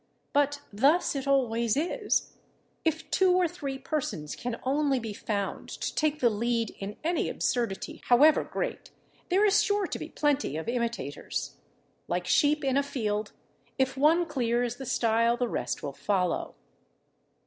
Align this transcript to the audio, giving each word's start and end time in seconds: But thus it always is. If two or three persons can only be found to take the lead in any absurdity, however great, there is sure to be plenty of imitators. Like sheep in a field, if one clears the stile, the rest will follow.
But 0.33 0.61
thus 0.73 1.15
it 1.15 1.27
always 1.27 1.77
is. 1.77 2.33
If 2.83 3.11
two 3.11 3.33
or 3.33 3.47
three 3.47 3.77
persons 3.77 4.35
can 4.35 4.59
only 4.63 4.97
be 4.97 5.13
found 5.13 5.69
to 5.69 5.93
take 5.93 6.19
the 6.21 6.29
lead 6.31 6.71
in 6.79 6.97
any 7.03 7.29
absurdity, 7.29 8.01
however 8.05 8.43
great, 8.43 8.89
there 9.29 9.45
is 9.45 9.61
sure 9.61 9.85
to 9.85 9.99
be 9.99 10.09
plenty 10.09 10.57
of 10.57 10.67
imitators. 10.67 11.57
Like 12.07 12.25
sheep 12.25 12.65
in 12.65 12.77
a 12.77 12.81
field, 12.81 13.33
if 13.77 13.95
one 13.95 14.25
clears 14.25 14.77
the 14.77 14.87
stile, 14.87 15.37
the 15.37 15.47
rest 15.47 15.83
will 15.83 15.93
follow. 15.93 16.55